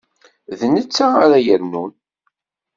D 0.59 0.61
netta 0.73 1.07
ara 1.23 1.39
yernun. 1.45 1.91